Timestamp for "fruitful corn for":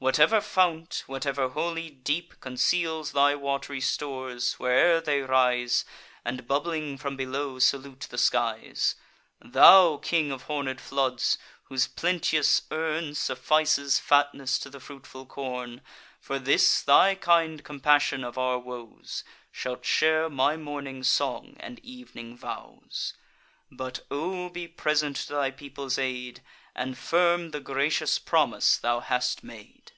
14.78-16.38